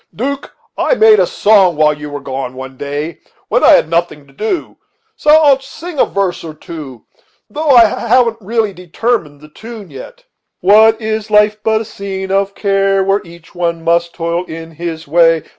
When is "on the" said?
9.35-9.49